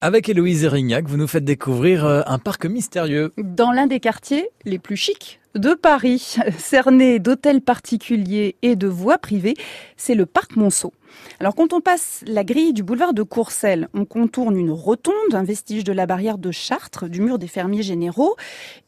[0.00, 3.32] Avec Héloïse Erignac, vous nous faites découvrir euh, un parc mystérieux.
[3.36, 9.18] Dans l'un des quartiers les plus chics de Paris, cerné d'hôtels particuliers et de voies
[9.18, 9.54] privées,
[9.96, 10.92] c'est le parc Monceau.
[11.40, 15.42] Alors quand on passe la grille du boulevard de Courcelles, on contourne une rotonde, un
[15.42, 18.36] vestige de la barrière de Chartres, du mur des fermiers généraux,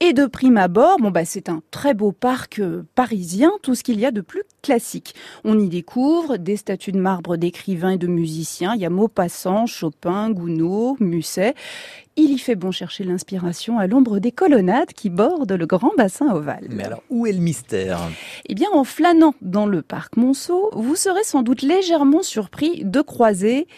[0.00, 3.82] et de prime abord, bon bah c'est un très beau parc euh, parisien, tout ce
[3.82, 5.14] qu'il y a de plus classique.
[5.44, 9.66] On y découvre des statues de marbre d'écrivains et de musiciens, il y a Maupassant,
[9.66, 11.54] Chopin, Gounod, Musset.
[12.20, 16.34] Il y fait bon chercher l'inspiration à l'ombre des colonnades qui bordent le grand bassin
[16.34, 16.66] ovale.
[16.68, 18.00] Mais alors, où est le mystère?
[18.46, 23.00] Eh bien, en flânant dans le parc Monceau, vous serez sans doute légèrement surpris de
[23.02, 23.68] croiser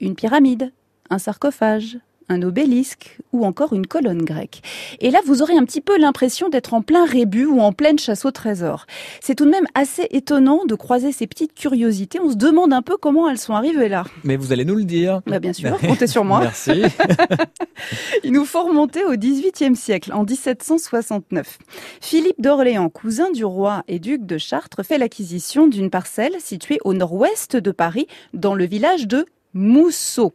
[0.00, 0.72] une pyramide,
[1.10, 4.62] un sarcophage, un obélisque ou encore une colonne grecque.
[5.00, 7.98] Et là, vous aurez un petit peu l'impression d'être en plein rébut ou en pleine
[7.98, 8.86] chasse au trésor.
[9.20, 12.20] C'est tout de même assez étonnant de croiser ces petites curiosités.
[12.20, 14.04] On se demande un peu comment elles sont arrivées là.
[14.24, 15.20] Mais vous allez nous le dire.
[15.26, 16.40] Bah bien sûr, comptez sur moi.
[16.40, 16.82] Merci.
[18.24, 21.58] Il nous faut remonter au XVIIIe siècle, en 1769.
[22.00, 26.94] Philippe d'Orléans, cousin du roi et duc de Chartres, fait l'acquisition d'une parcelle située au
[26.94, 30.34] nord-ouest de Paris, dans le village de Mousseau.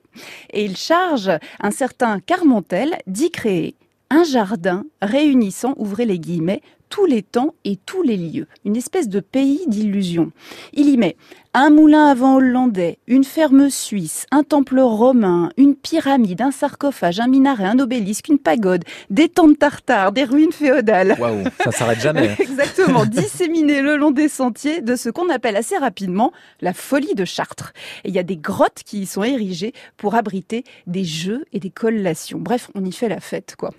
[0.52, 3.75] Et il charge un certain Carmontel d'y créer
[4.09, 8.47] un jardin réunissant, ouvrez les guillemets, tous les temps et tous les lieux.
[8.66, 10.31] Une espèce de pays d'illusion.
[10.73, 11.16] Il y met
[11.53, 17.19] un moulin à vent hollandais, une ferme suisse, un temple romain, une pyramide, un sarcophage,
[17.19, 21.17] un minaret, un obélisque, une pagode, des tentes tartares, des ruines féodales.
[21.19, 22.35] Waouh, ça s'arrête jamais.
[22.39, 27.25] Exactement, disséminé le long des sentiers de ce qu'on appelle assez rapidement la folie de
[27.25, 27.73] Chartres.
[28.05, 31.59] Et il y a des grottes qui y sont érigées pour abriter des jeux et
[31.59, 32.39] des collations.
[32.39, 33.72] Bref, on y fait la fête, quoi.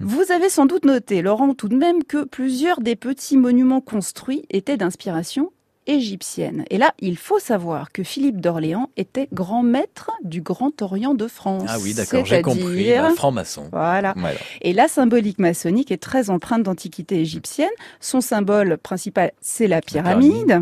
[0.00, 4.44] Vous avez sans doute noté, Laurent, tout de même que plusieurs des petits monuments construits
[4.50, 5.50] étaient d'inspiration
[5.88, 6.64] égyptienne.
[6.70, 11.26] Et là, il faut savoir que Philippe d'Orléans était grand maître du Grand Orient de
[11.26, 11.64] France.
[11.66, 12.94] Ah oui, d'accord, j'ai compris.
[12.94, 13.68] Un franc-maçon.
[13.72, 14.14] Voilà.
[14.16, 14.38] voilà.
[14.62, 17.68] Et la symbolique maçonnique est très empreinte d'antiquité égyptienne.
[18.00, 20.60] Son symbole principal, c'est la pyramide.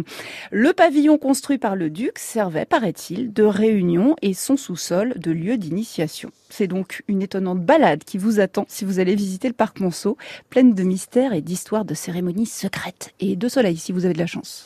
[0.50, 5.58] Le pavillon construit par le duc servait, paraît-il, de réunion et son sous-sol de lieu
[5.58, 6.30] d'initiation.
[6.48, 10.16] C'est donc une étonnante balade qui vous attend si vous allez visiter le parc Monceau,
[10.48, 14.18] pleine de mystères et d'histoires de cérémonies secrètes et de soleil si vous avez de
[14.18, 14.54] la chance.